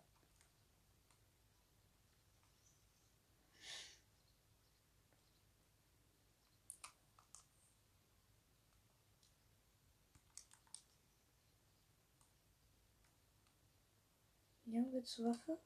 [14.66, 15.60] Ja, willst du Waffe?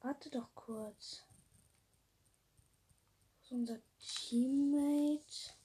[0.00, 1.26] Warte doch kurz.
[3.50, 5.63] Unser Teammate?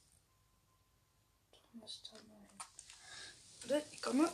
[1.90, 2.60] Thomas da hin.
[3.62, 4.32] Warte, ich komme.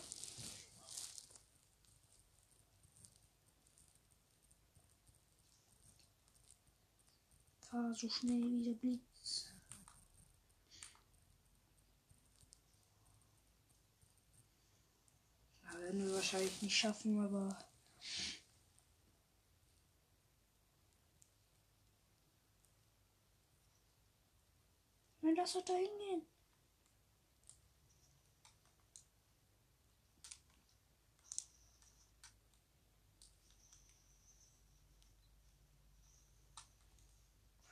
[7.60, 9.52] Fahr so schnell wie der Blitz.
[15.64, 17.58] Ja, werden wir wahrscheinlich nicht schaffen, aber.
[25.22, 26.35] Nein, lass doch da hingehen.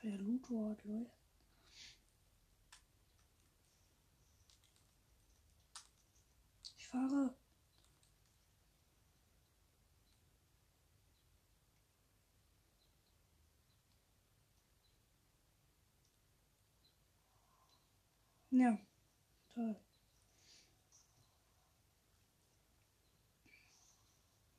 [0.04, 1.10] Der Loot-Wort, lol.
[6.78, 7.34] Ich fahre.
[18.51, 18.78] Ja,
[19.54, 19.76] toll.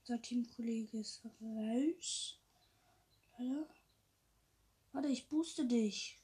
[0.00, 2.40] Unser Teamkollege ist raus.
[3.38, 3.83] Leider.
[4.94, 6.20] Warte, ich booste dich.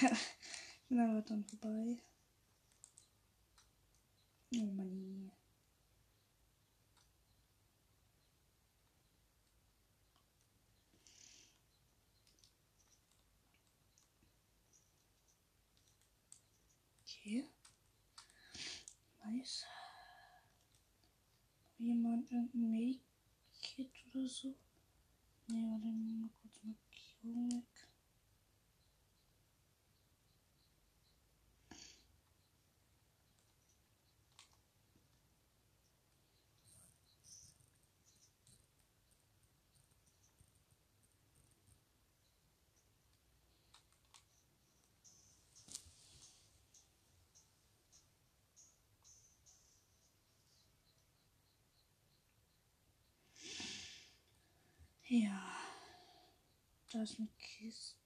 [0.00, 1.96] Ja, ich bin aber dann vorbei.
[4.52, 5.30] Oh Mann.
[17.02, 17.44] Okay.
[19.24, 19.64] Nice.
[21.78, 24.54] Jemand irgendein Medikit oder so?
[25.50, 27.64] Ne, warte mal kurz Markierung weg.
[27.82, 27.89] Ja.
[56.92, 57.96] Da ist eine Kiste.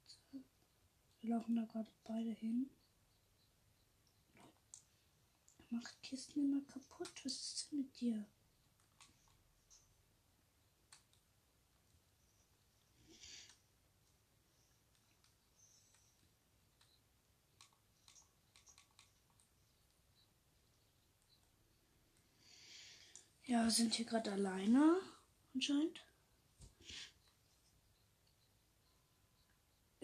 [1.20, 2.68] Wir laufen da gerade beide hin.
[5.70, 7.10] Macht Kisten immer kaputt.
[7.24, 8.26] Was ist denn mit dir?
[23.46, 25.00] Ja, wir sind hier gerade alleine
[25.54, 26.04] anscheinend.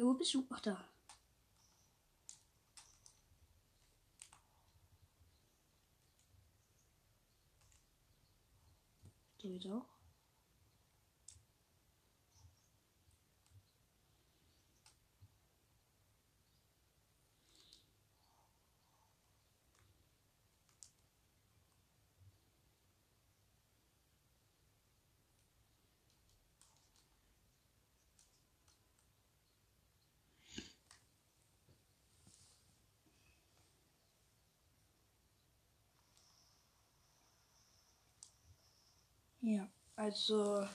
[0.00, 0.46] Ja, wo bist du?
[0.48, 0.82] Ach da.
[9.42, 10.00] Der geht auch.
[39.42, 39.66] Ja,
[39.96, 40.68] also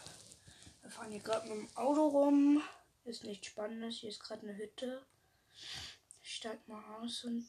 [0.81, 2.63] wir fahren hier gerade mit dem Auto rum.
[3.03, 3.97] Ist nichts Spannendes.
[3.97, 5.05] Hier ist gerade eine Hütte.
[6.23, 7.47] Ich steig mal aus und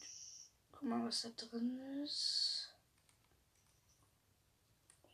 [0.73, 2.75] guck mal, was da drin ist.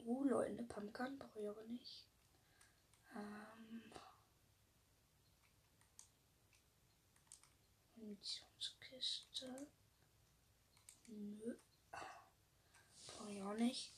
[0.04, 2.08] Oh, Leute, eine Pumpkin brauche ich aber nicht.
[3.14, 3.82] Ähm,
[7.94, 9.68] Munitionskiste.
[11.06, 11.54] Nö.
[13.06, 13.92] Brauche ich auch nicht.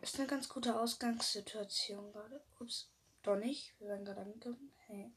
[0.00, 2.42] Ist eine ganz gute Ausgangssituation gerade.
[2.60, 2.90] Ups,
[3.22, 3.74] doch nicht.
[3.80, 4.72] Wir werden gerade angekommen.
[4.86, 5.12] Hey.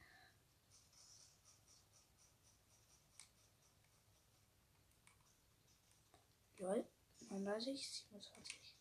[6.57, 6.85] Lol,
[7.29, 8.75] 39, 27,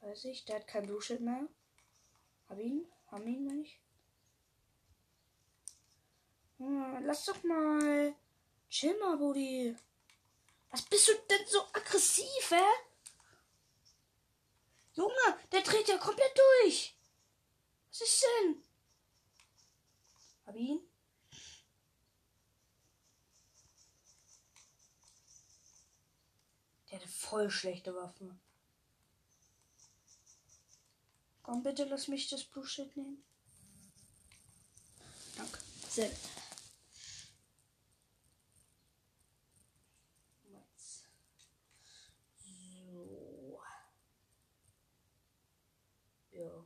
[0.00, 0.44] 30.
[0.46, 1.46] Der hat kein Blueschild mehr.
[2.48, 2.86] Hab ihn?
[3.06, 3.80] Haben ihn, ich?
[6.58, 8.14] Hm, lass doch mal.
[8.68, 9.76] Chill mal, Buddy.
[10.70, 12.89] Was bist du denn so aggressiv, hä?
[14.92, 16.96] Junge, der dreht ja komplett durch.
[17.90, 18.62] Was ist denn?
[20.46, 20.80] Hab ihn?
[26.90, 28.40] Der hat voll schlechte Waffen.
[31.42, 33.24] Komm bitte, lass mich das Blutschild nehmen.
[35.36, 35.58] Danke.
[35.88, 36.10] Sehr.
[42.44, 43.60] So.
[46.30, 46.64] Ja.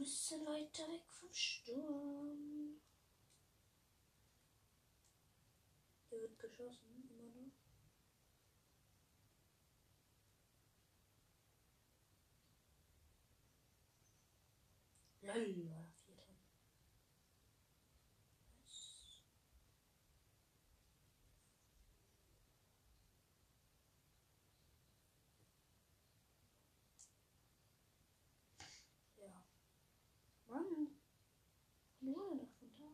[0.00, 2.80] Müsste Leute weg vom Sturm.
[6.08, 7.52] Hier wird geschossen, immer noch.
[15.20, 16.40] Lol, war vier Tonnen.
[18.64, 19.20] Was?
[29.18, 29.44] Ja.
[30.48, 30.88] Mann.
[32.00, 32.84] Nur noch von da.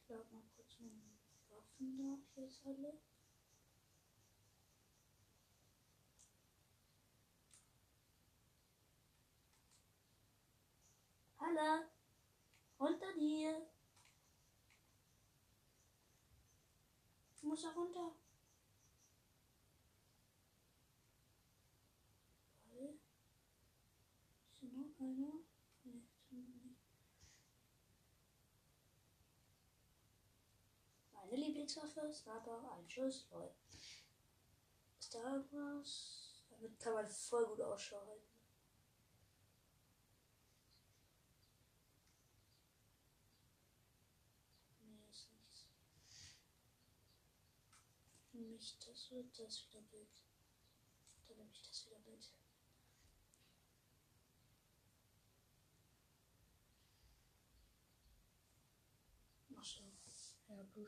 [0.00, 0.73] Ich lade mal kurz meine
[1.50, 2.26] Waffen.
[2.34, 2.98] Hier ist alle.
[11.38, 11.84] Hallo.
[12.80, 13.66] Runter dir.
[17.36, 18.12] Ich muss da runter.
[24.50, 25.32] Ist hier noch einer?
[25.84, 26.80] Nee, ist hier noch nicht.
[31.74, 33.50] Lieblingswaffe, Sniper, ein Schuss, lol.
[35.12, 36.44] Da irgendwas?
[36.50, 38.28] Damit kann man voll gut Ausschau halten.
[44.82, 45.66] Nee, ist nichts.
[48.32, 50.22] Nehme ich das oder das wieder Bild?
[51.28, 52.30] Dann nehme ich das wieder Bild.
[59.56, 59.82] Ach so.
[60.48, 60.86] Ja, Blue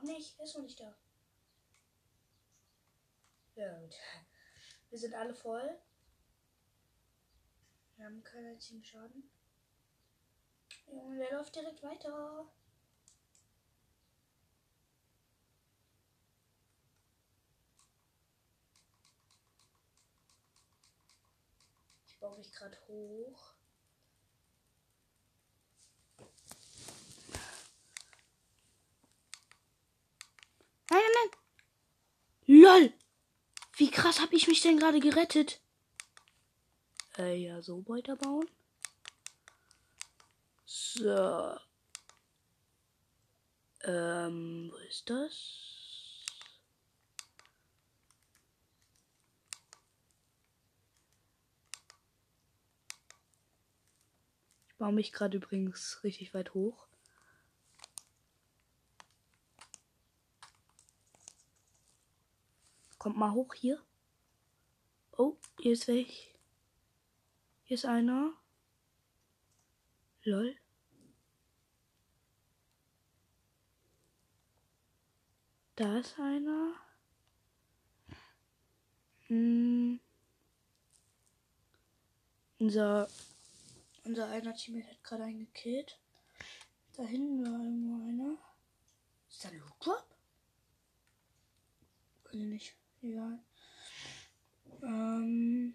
[0.00, 0.96] Noch nicht, ist noch nicht da.
[3.54, 3.94] Ja, gut.
[4.88, 5.78] Wir sind alle voll.
[7.96, 9.30] Wir haben keinen einzigen Schaden.
[10.86, 12.50] Junge, der läuft direkt weiter.
[22.06, 23.49] Ich baue mich gerade hoch.
[30.90, 31.30] Nein, nein,
[32.46, 32.60] nein.
[32.62, 32.92] LOL.
[33.76, 35.60] Wie krass habe ich mich denn gerade gerettet?
[37.16, 38.48] Äh, ja, so weiterbauen.
[40.64, 41.56] So.
[43.84, 46.26] Ähm, wo ist das?
[54.68, 56.89] Ich baue mich gerade übrigens richtig weit hoch.
[63.00, 63.82] Kommt mal hoch hier.
[65.16, 66.34] Oh, hier ist welch.
[67.64, 68.34] Hier ist einer.
[70.22, 70.54] Lol.
[75.76, 76.74] Da ist einer.
[79.28, 79.98] Hm.
[82.58, 83.08] Unser,
[84.04, 85.98] unser einer Teammate hat gerade einen gekillt.
[86.92, 88.36] Da hinten war irgendwo einer.
[89.30, 90.04] Ist da ein Loot Drop?
[92.24, 92.79] Weiß ich nicht.
[93.02, 93.38] Egal.
[94.82, 95.74] Ähm.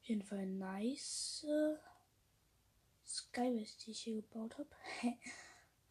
[0.00, 1.76] Auf jeden Fall nice äh,
[3.06, 4.70] Skybase, die ich hier gebaut habe.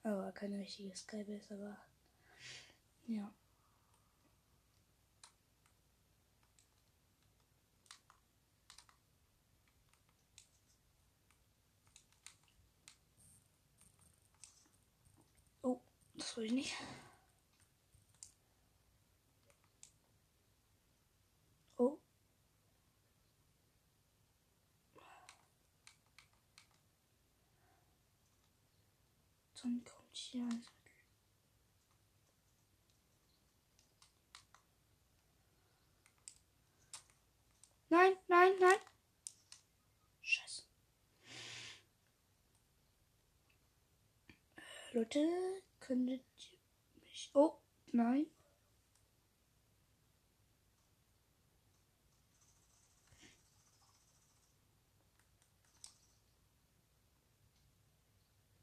[0.03, 1.77] aber keine richtige Skybase, aber
[3.07, 3.31] ja.
[15.61, 15.79] Oh,
[16.17, 16.73] das wollte ich nicht.
[21.77, 21.97] Oh.
[29.61, 30.65] Dann kommt hier ein
[37.89, 38.77] Nein, nein, nein.
[40.21, 40.63] Scheiße.
[44.57, 46.21] Äh, Leute, könntet
[46.51, 47.31] ihr mich.
[47.33, 47.53] Oh,
[47.93, 48.27] nein.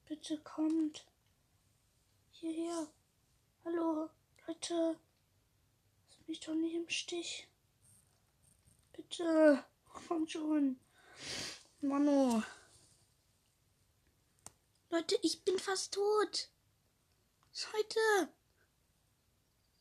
[0.05, 1.07] Bitte kommt.
[2.31, 2.89] Hierher.
[3.65, 4.11] Hallo,
[4.47, 5.01] Leute.
[6.11, 7.49] Lass mich doch nicht im Stich.
[8.93, 9.65] Bitte.
[10.09, 10.79] Kommt schon.
[11.81, 12.43] Mano.
[14.91, 16.51] Leute, ich bin fast tot.
[17.55, 18.33] Leute.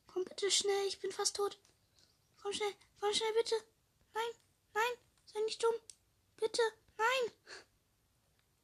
[0.07, 1.57] Komm bitte schnell, ich bin fast tot.
[2.41, 3.55] Komm schnell, komm schnell, bitte.
[4.13, 4.31] Nein,
[4.73, 4.93] nein,
[5.25, 5.73] sei nicht dumm.
[6.37, 6.61] Bitte,
[6.97, 7.31] nein.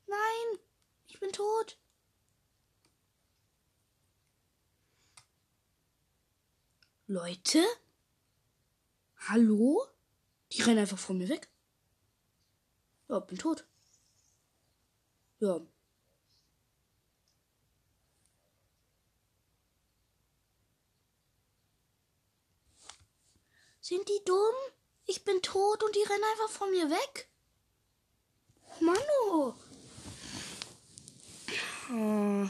[0.07, 0.59] Nein,
[1.07, 1.77] ich bin tot.
[7.07, 7.65] Leute?
[9.27, 9.87] Hallo?
[10.51, 11.49] Die rennen einfach von mir weg.
[13.07, 13.65] Ja, bin tot.
[15.39, 15.59] Ja.
[23.89, 24.53] Sind die dumm?
[25.07, 27.27] Ich bin tot und die rennen einfach von mir weg.
[28.79, 29.55] Mano.
[31.91, 32.47] Oh.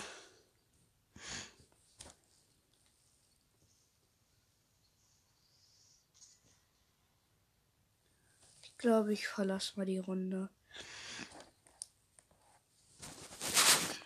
[8.61, 10.49] Ich glaube, ich verlasse mal die Runde.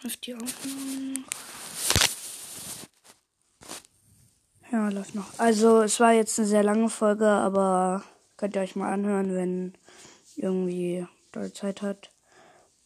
[0.03, 1.43] Läuft die Aufnahme noch?
[4.73, 5.37] Ja, läuft noch.
[5.37, 8.03] Also, es war jetzt eine sehr lange Folge, aber
[8.37, 9.77] könnt ihr euch mal anhören, wenn
[10.35, 12.09] irgendwie doll Zeit hat.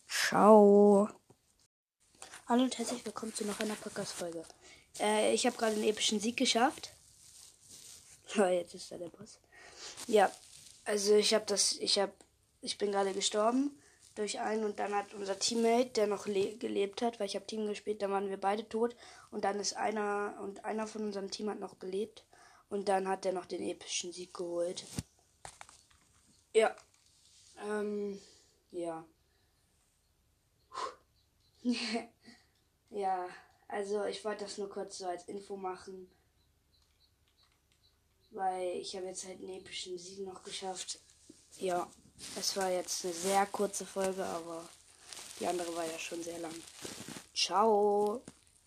[0.06, 1.08] Ciao.
[2.46, 4.44] Hallo und herzlich willkommen zu noch einer Podcast-Folge.
[5.00, 6.92] Äh, ich habe gerade einen epischen Sieg geschafft.
[8.36, 9.40] Jetzt ist da der Boss.
[10.08, 10.30] Ja,
[10.84, 12.12] also ich habe das, ich habe,
[12.60, 13.72] ich bin gerade gestorben
[14.18, 17.68] durch einen und dann hat unser Teammate, der noch gelebt hat, weil ich habe Team
[17.68, 18.96] gespielt, dann waren wir beide tot
[19.32, 22.26] und dann ist einer und einer von unserem Team hat noch gelebt
[22.70, 24.86] und dann hat er noch den epischen Sieg geholt.
[26.54, 26.76] Ja.
[27.64, 28.20] Ähm,
[28.72, 29.06] ja.
[32.90, 33.28] ja,
[33.68, 36.10] also ich wollte das nur kurz so als Info machen.
[38.32, 41.00] Weil ich habe jetzt halt einen epischen Sieg noch geschafft.
[41.58, 41.90] Ja.
[42.40, 44.64] Es war jetzt eine sehr kurze Folge, aber
[45.40, 46.54] die andere war ja schon sehr lang.
[47.36, 48.22] Ciao.